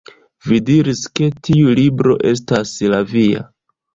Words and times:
Vi 0.51 0.57
diris 0.69 1.01
ke 1.19 1.27
tiu 1.49 1.75
libro 1.79 2.17
estas 2.31 2.71
la 2.95 3.05
via 3.15 3.45